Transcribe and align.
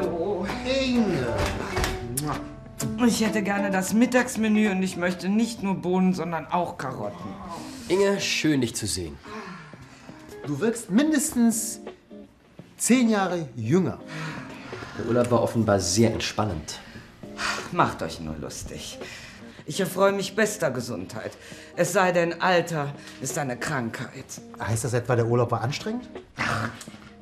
Hallo. 0.00 0.46
Inge. 0.64 1.34
Ich 3.04 3.24
hätte 3.24 3.42
gerne 3.42 3.70
das 3.70 3.92
Mittagsmenü 3.92 4.70
und 4.70 4.82
ich 4.82 4.96
möchte 4.96 5.28
nicht 5.28 5.62
nur 5.62 5.74
Bohnen, 5.74 6.14
sondern 6.14 6.46
auch 6.46 6.78
Karotten. 6.78 7.34
Inge, 7.88 8.20
schön 8.20 8.60
dich 8.60 8.76
zu 8.76 8.86
sehen. 8.86 9.18
Du 10.46 10.60
wirkst 10.60 10.90
mindestens 10.90 11.80
zehn 12.76 13.08
Jahre 13.08 13.48
jünger. 13.56 13.98
Der 14.98 15.06
Urlaub 15.06 15.30
war 15.32 15.42
offenbar 15.42 15.80
sehr 15.80 16.12
entspannend. 16.12 16.78
Macht 17.72 18.02
euch 18.02 18.20
nur 18.20 18.36
lustig. 18.36 18.98
Ich 19.66 19.80
erfreue 19.80 20.12
mich 20.12 20.36
bester 20.36 20.70
Gesundheit. 20.70 21.32
Es 21.76 21.92
sei 21.92 22.12
denn, 22.12 22.40
Alter 22.40 22.94
ist 23.20 23.36
eine 23.36 23.56
Krankheit. 23.56 24.40
Heißt 24.60 24.84
das 24.84 24.94
etwa, 24.94 25.16
der 25.16 25.26
Urlaub 25.26 25.50
war 25.50 25.60
anstrengend? 25.60 26.08
Ach, 26.36 26.70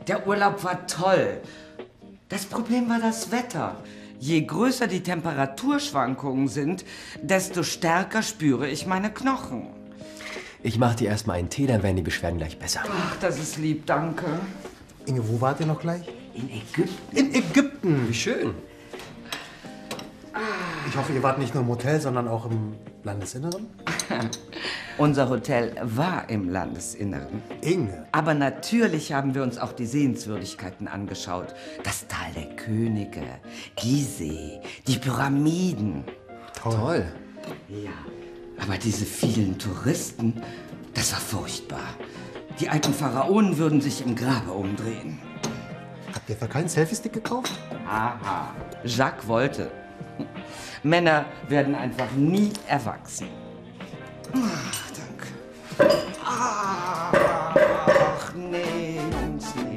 der 0.07 0.27
Urlaub 0.27 0.63
war 0.63 0.87
toll. 0.87 1.41
Das 2.29 2.45
Problem 2.45 2.89
war 2.89 2.99
das 2.99 3.31
Wetter. 3.31 3.77
Je 4.19 4.41
größer 4.41 4.89
die 4.89 5.03
Temperaturschwankungen 5.03 6.49
sind, 6.49 6.85
desto 7.23 7.63
stärker 7.63 8.23
spüre 8.23 8.69
ich 8.69 8.87
meine 8.87 9.13
Knochen. 9.13 9.69
Ich 10.63 10.79
mach 10.79 10.97
dir 10.97 11.09
erstmal 11.09 11.39
einen 11.39 11.51
Tee, 11.51 11.69
dann 11.69 11.85
werden 11.85 11.97
die 11.97 12.03
Beschwerden 12.03 12.39
gleich 12.39 12.59
besser. 12.59 12.81
Ach, 12.85 13.17
das 13.21 13.39
ist 13.39 13.59
lieb, 13.59 13.87
danke. 13.87 14.25
Inge, 15.05 15.29
wo 15.29 15.41
wart 15.41 15.61
ihr 15.61 15.67
noch 15.67 15.79
gleich? 15.79 16.09
In 16.35 16.51
Ägypten? 16.51 17.17
In 17.17 17.35
Ägypten. 17.35 18.09
Wie 18.09 18.15
schön. 18.15 18.55
Ich 20.89 20.97
hoffe, 20.97 21.13
ihr 21.13 21.23
wart 21.23 21.39
nicht 21.39 21.55
nur 21.55 21.63
im 21.63 21.69
Hotel, 21.69 22.01
sondern 22.01 22.27
auch 22.27 22.47
im 22.51 22.75
Landesinneren? 23.05 23.69
Unser 24.99 25.29
Hotel 25.29 25.75
war 25.83 26.29
im 26.31 26.49
Landesinneren. 26.49 27.43
Inge. 27.61 28.07
Aber 28.13 28.35
natürlich 28.35 29.13
haben 29.13 29.35
wir 29.35 29.43
uns 29.43 29.59
auch 29.59 29.73
die 29.73 29.87
Sehenswürdigkeiten 29.87 30.89
angeschaut. 30.89 31.55
Das 31.83 32.07
Tal 32.09 32.33
der 32.35 32.57
Könige, 32.57 33.23
Gizeh, 33.77 34.61
die 34.87 34.99
Pyramiden. 34.99 36.05
Toll. 36.55 37.07
Ja, 37.69 37.91
aber 38.59 38.79
diese 38.79 39.05
vielen 39.05 39.59
Touristen, 39.59 40.41
das 40.95 41.13
war 41.13 41.21
furchtbar. 41.21 41.89
Die 42.59 42.71
alten 42.71 42.95
Pharaonen 42.95 43.59
würden 43.59 43.83
sich 43.83 44.05
im 44.05 44.17
Grabe 44.17 44.51
umdrehen. 44.51 45.19
Habt 46.15 46.31
ihr 46.31 46.37
für 46.37 46.49
keinen 46.49 46.69
Selfie-Stick 46.69 47.13
gekauft? 47.13 47.53
Aha, 47.87 48.55
Jacques 48.83 49.29
wollte. 49.29 49.71
Männer 50.83 51.27
werden 51.49 51.75
einfach 51.75 52.11
nie 52.13 52.51
erwachsen. 52.67 53.29
Ach, 54.33 54.91
danke. 54.97 55.29
Ach, 56.25 57.13
nee, 58.35 58.99
Sie. 59.39 59.76